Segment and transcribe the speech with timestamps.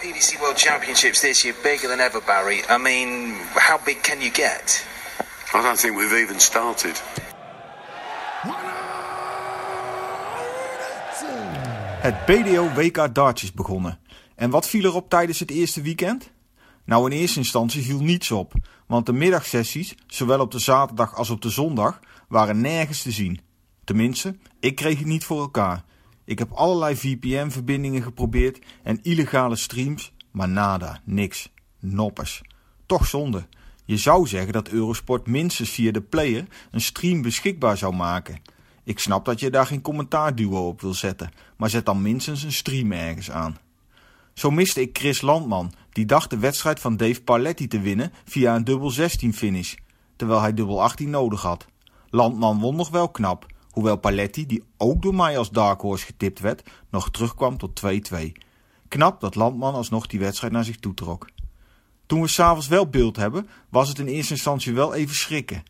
[0.00, 2.62] PDC World Championships this year bigger than ever, Barry.
[2.70, 4.86] I mean, how big can you get?
[5.54, 7.02] I don't think we've even started.
[12.00, 13.98] Het BDO WK darts is begonnen.
[14.34, 16.30] En wat viel erop tijdens het eerste weekend?
[16.84, 18.52] Nou, in eerste instantie viel niets op,
[18.86, 23.40] want de middagsessies, zowel op de zaterdag als op de zondag, waren nergens te zien.
[23.84, 25.84] Tenminste, ik kreeg het niet voor elkaar.
[26.30, 32.42] Ik heb allerlei VPN-verbindingen geprobeerd en illegale streams, maar nada, niks, noppers.
[32.86, 33.46] Toch zonde.
[33.84, 38.42] Je zou zeggen dat Eurosport minstens via de player een stream beschikbaar zou maken.
[38.84, 42.52] Ik snap dat je daar geen commentaarduo op wil zetten, maar zet dan minstens een
[42.52, 43.58] stream ergens aan.
[44.34, 48.54] Zo miste ik Chris Landman, die dacht de wedstrijd van Dave Parletti te winnen via
[48.54, 49.74] een dubbel 16 finish,
[50.16, 51.66] terwijl hij dubbel 18 nodig had.
[52.10, 56.38] Landman won nog wel knap, hoewel Paletti, die ook door mij als dark horse getipt
[56.38, 58.32] werd, nog terugkwam tot 2-2.
[58.88, 61.28] Knap dat Landman alsnog die wedstrijd naar zich toe trok.
[62.06, 65.62] Toen we s'avonds wel beeld hebben, was het in eerste instantie wel even schrikken.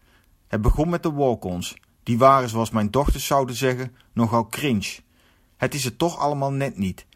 [0.49, 1.77] Het begon met de walk-ons.
[2.03, 4.99] Die waren, zoals mijn dochters zouden zeggen, nogal cringe.
[5.57, 7.07] Het is het toch allemaal net niet.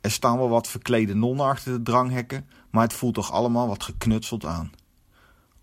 [0.00, 3.82] Er staan wel wat verklede nonnen achter de dranghekken, maar het voelt toch allemaal wat
[3.82, 4.72] geknutseld aan.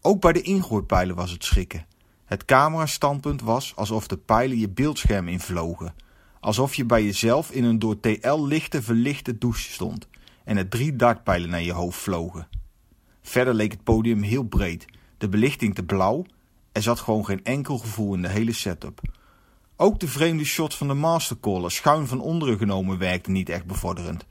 [0.01, 1.85] Ook bij de ingooipijlen was het schrikken.
[2.29, 5.93] Het camerastandpunt was alsof de pijlen je beeldscherm invlogen.
[6.39, 10.07] Alsof je bij jezelf in een door TL lichte verlichte douche stond
[10.43, 12.47] en er drie dartpijlen naar je hoofd vlogen.
[13.21, 14.85] Verder leek het podium heel breed,
[15.17, 16.25] de belichting te blauw.
[16.71, 19.01] Er zat gewoon geen enkel gevoel in de hele setup.
[19.75, 24.25] Ook de vreemde shots van de mastercaller schuin van onderen genomen werkten niet echt bevorderend.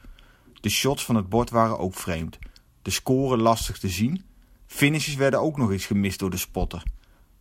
[0.60, 2.38] De shots van het bord waren ook vreemd.
[2.82, 4.24] De scoren lastig te zien.
[4.66, 6.82] Finishes werden ook nog eens gemist door de spotter.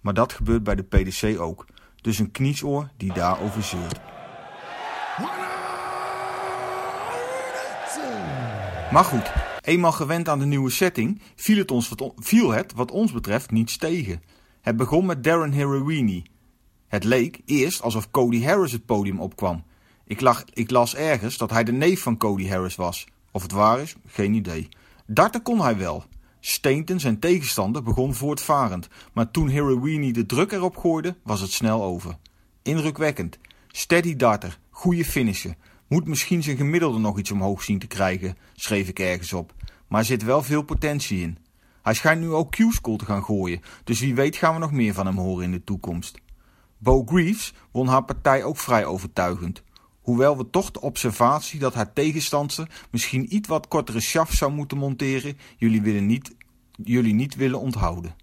[0.01, 1.65] Maar dat gebeurt bij de PDC ook.
[2.01, 3.99] Dus een kniesoor die daarover zeurt.
[8.91, 9.31] Maar goed,
[9.61, 13.51] eenmaal gewend aan de nieuwe setting, viel het, ons wat, viel het wat ons betreft
[13.51, 14.21] niets tegen.
[14.61, 16.23] Het begon met Darren Heroini.
[16.87, 19.63] Het leek eerst alsof Cody Harris het podium opkwam.
[20.05, 23.07] Ik, lag, ik las ergens dat hij de neef van Cody Harris was.
[23.31, 24.69] Of het waar is, geen idee.
[25.05, 26.03] Darten kon hij wel.
[26.39, 31.83] Stainton, zijn tegenstander, begon voortvarend, maar toen Heroini de druk erop gooide, was het snel
[31.83, 32.17] over.
[32.61, 33.37] Indrukwekkend.
[33.67, 35.57] Steady darter, goede finishen.
[35.87, 39.53] Moet misschien zijn gemiddelde nog iets omhoog zien te krijgen, schreef ik ergens op.
[39.87, 41.37] Maar zit wel veel potentie in.
[41.81, 44.93] Hij schijnt nu ook Q-school te gaan gooien, dus wie weet gaan we nog meer
[44.93, 46.19] van hem horen in de toekomst.
[46.77, 49.63] Bo Greaves won haar partij ook vrij overtuigend.
[50.07, 54.77] Hoewel we toch de observatie dat haar tegenstander misschien iets wat kortere shaft zou moeten
[54.77, 56.35] monteren, jullie, willen niet,
[56.83, 58.15] jullie niet willen onthouden.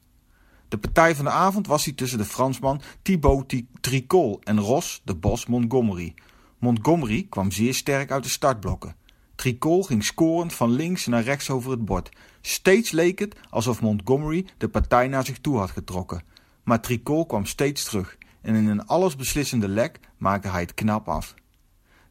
[0.69, 5.15] De partij van de avond was die tussen de Fransman Thibaut Tricol en Ross, de
[5.15, 6.15] Bos Montgomery.
[6.59, 8.97] Montgomery kwam zeer sterk uit de startblokken.
[9.35, 12.09] Tricol ging scorend van links naar rechts over het bord.
[12.41, 16.23] Steeds leek het alsof Montgomery de partij naar zich toe had getrokken.
[16.63, 21.35] Maar Tricol kwam steeds terug en in een allesbeslissende lek maakte hij het knap af.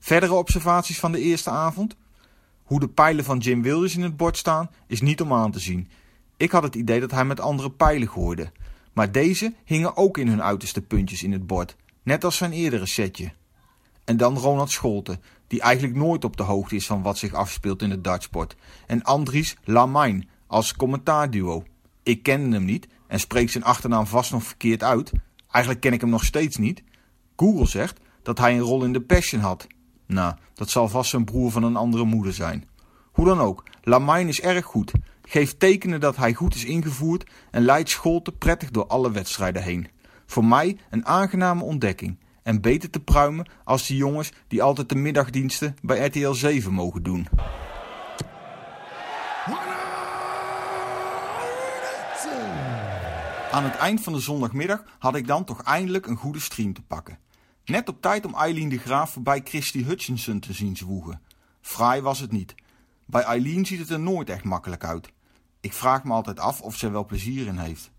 [0.03, 1.95] Verdere observaties van de eerste avond?
[2.63, 5.59] Hoe de pijlen van Jim Williams in het bord staan, is niet om aan te
[5.59, 5.89] zien.
[6.37, 8.51] Ik had het idee dat hij met andere pijlen gooide.
[8.93, 12.85] Maar deze hingen ook in hun uiterste puntjes in het bord, net als zijn eerdere
[12.85, 13.31] setje.
[14.03, 17.81] En dan Ronald Scholte, die eigenlijk nooit op de hoogte is van wat zich afspeelt
[17.81, 18.55] in de dartsport.
[18.87, 21.63] En Andries Lamain als commentaarduo.
[22.03, 25.11] Ik kende hem niet en spreek zijn achternaam vast nog verkeerd uit.
[25.51, 26.83] Eigenlijk ken ik hem nog steeds niet.
[27.35, 29.67] Google zegt dat hij een rol in de Passion had.
[30.05, 32.67] Nou, dat zal vast zijn broer van een andere moeder zijn.
[33.11, 34.91] Hoe dan ook, Lamain is erg goed.
[35.21, 39.87] Geeft tekenen dat hij goed is ingevoerd en leidt Scholte prettig door alle wedstrijden heen.
[40.25, 42.17] Voor mij een aangename ontdekking.
[42.43, 47.03] En beter te pruimen als die jongens die altijd de middagdiensten bij RTL 7 mogen
[47.03, 47.27] doen.
[53.51, 56.81] Aan het eind van de zondagmiddag had ik dan toch eindelijk een goede stream te
[56.81, 57.17] pakken.
[57.65, 61.21] Net op tijd om Eileen de Graaf voorbij Christy Hutchinson te zien zwoegen.
[61.61, 62.55] Fraai was het niet.
[63.05, 65.11] Bij Eileen ziet het er nooit echt makkelijk uit.
[65.59, 67.91] Ik vraag me altijd af of ze er wel plezier in heeft.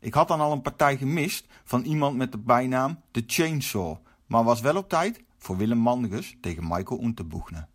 [0.00, 3.96] Ik had dan al een partij gemist van iemand met de bijnaam The Chainsaw,
[4.26, 7.66] maar was wel op tijd voor Willem Mandiges tegen Michael Unterbuchne.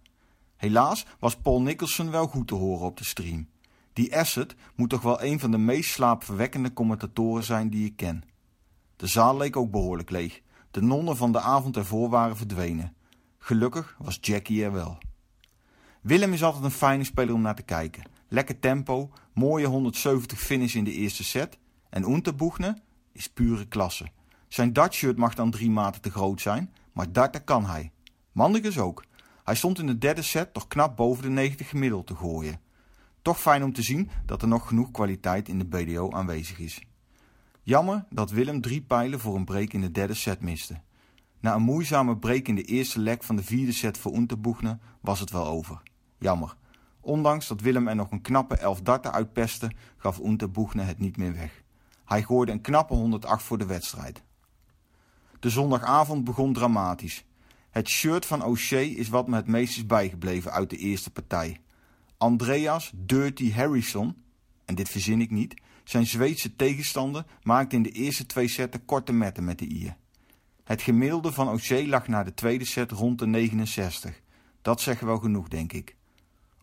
[0.55, 3.47] Helaas was Paul Nicholson wel goed te horen op de stream.
[3.93, 8.23] Die Asset moet toch wel een van de meest slaapverwekkende commentatoren zijn die ik ken.
[8.95, 10.41] De zaal leek ook behoorlijk leeg.
[10.73, 12.93] De nonnen van de avond ervoor waren verdwenen.
[13.37, 14.97] Gelukkig was Jackie er wel.
[16.01, 18.03] Willem is altijd een fijne speler om naar te kijken.
[18.27, 21.57] Lekker tempo, mooie 170 finish in de eerste set.
[21.89, 22.77] En Unterbuchne
[23.11, 24.11] is pure klasse.
[24.47, 27.91] Zijn dartshirt mag dan drie maten te groot zijn, maar darten kan hij.
[28.31, 29.03] Mandiges ook.
[29.43, 32.59] Hij stond in de derde set toch knap boven de 90 gemiddeld te gooien.
[33.21, 36.81] Toch fijn om te zien dat er nog genoeg kwaliteit in de BDO aanwezig is.
[37.65, 40.81] Jammer dat Willem drie pijlen voor een break in de derde set miste.
[41.39, 45.19] Na een moeizame break in de eerste leg van de vierde set voor Unterbuchner was
[45.19, 45.81] het wel over.
[46.17, 46.55] Jammer.
[46.99, 51.33] Ondanks dat Willem er nog een knappe 11 darten uitpestte, gaf Unterbuchner het niet meer
[51.33, 51.63] weg.
[52.05, 54.23] Hij gooide een knappe 108 voor de wedstrijd.
[55.39, 57.25] De zondagavond begon dramatisch.
[57.69, 61.61] Het shirt van O'Shea is wat me het meest is bijgebleven uit de eerste partij.
[62.17, 64.22] Andreas Dirty Harrison,
[64.65, 69.13] en dit verzin ik niet, zijn Zweedse tegenstander maakte in de eerste twee setten korte
[69.13, 69.95] metten met de ier.
[70.63, 74.21] Het gemiddelde van O'Shea lag na de tweede set rond de 69.
[74.61, 75.95] Dat zeggen wel genoeg, denk ik.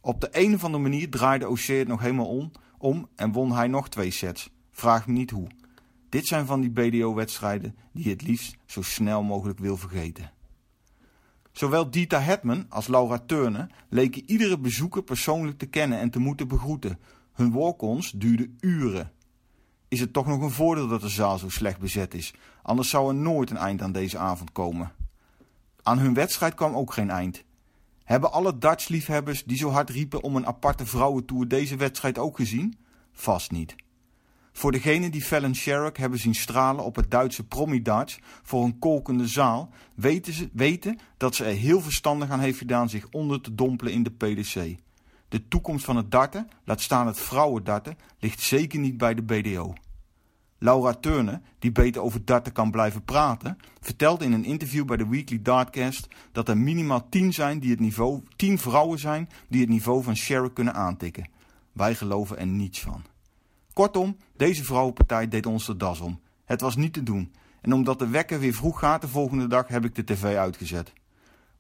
[0.00, 3.52] Op de een of andere manier draaide O'Shea het nog helemaal om, om en won
[3.52, 4.50] hij nog twee sets.
[4.70, 5.49] Vraag me niet hoe.
[6.08, 10.32] Dit zijn van die BDO-wedstrijden die je het liefst zo snel mogelijk wil vergeten.
[11.53, 16.49] Zowel Dita Hetman als Laura Turner leken iedere bezoeker persoonlijk te kennen en te moeten
[16.49, 16.99] begroeten.
[17.41, 19.13] Hun walk-ons duurden uren.
[19.89, 23.09] Is het toch nog een voordeel dat de zaal zo slecht bezet is, anders zou
[23.09, 24.93] er nooit een eind aan deze avond komen.
[25.83, 27.45] Aan hun wedstrijd kwam ook geen eind.
[28.05, 32.79] Hebben alle Dutch-liefhebbers die zo hard riepen om een aparte vrouwentour deze wedstrijd ook gezien?
[33.13, 33.75] Vast niet.
[34.53, 38.79] Voor degenen die Fallon Sherrock hebben zien stralen op het Duitse Promi Darts voor een
[38.79, 43.41] kolkende zaal, weten, ze, weten dat ze er heel verstandig aan heeft gedaan zich onder
[43.41, 44.79] te dompelen in de PDC.
[45.31, 49.75] De toekomst van het darten, laat staan het vrouwendarten, ligt zeker niet bij de BDO.
[50.59, 55.09] Laura Turner, die beter over darten kan blijven praten, vertelde in een interview bij de
[55.09, 59.71] Weekly Dartcast dat er minimaal 10 zijn die het niveau, 10 vrouwen zijn die het
[59.71, 61.29] niveau van Sherrock kunnen aantikken.
[61.73, 63.05] Wij geloven er niets van.
[63.73, 66.21] Kortom, deze vrouwenpartij deed ons de das om.
[66.44, 67.35] Het was niet te doen.
[67.61, 70.93] En omdat de wekker weer vroeg gaat de volgende dag, heb ik de tv uitgezet.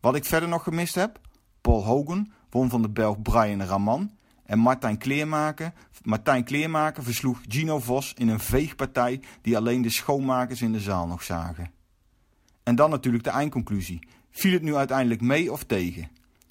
[0.00, 1.20] Wat ik verder nog gemist heb?
[1.60, 4.10] Paul Hogan won van de Belg Brian Raman.
[4.44, 10.62] En Martijn Kleermaker, Martijn Kleermaker versloeg Gino Vos in een veegpartij die alleen de schoonmakers
[10.62, 11.70] in de zaal nog zagen.
[12.62, 14.08] En dan natuurlijk de eindconclusie.
[14.30, 16.08] Viel het nu uiteindelijk mee of tegen?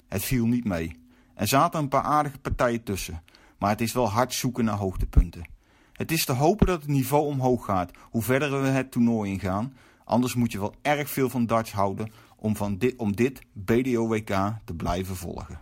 [0.08, 0.96] Het viel niet mee.
[1.34, 3.22] Er zaten een paar aardige partijen tussen,
[3.58, 5.48] maar het is wel hard zoeken naar hoogtepunten.
[5.92, 9.74] Het is te hopen dat het niveau omhoog gaat, hoe verder we het toernooi ingaan.
[10.04, 14.54] Anders moet je wel erg veel van darts houden om, van dit, om dit BDO-WK
[14.64, 15.58] te blijven volgen.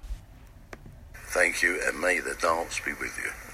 [1.30, 3.47] Thank you, and may the dance be with you.